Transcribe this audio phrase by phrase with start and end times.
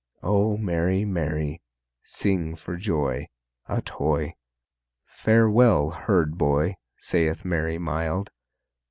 [0.23, 1.61] O merry, merry
[2.01, 3.27] sing for joy,
[3.67, 4.33] Ut hoy!
[5.05, 8.31] Farewell, herd boy, saith Mary mild.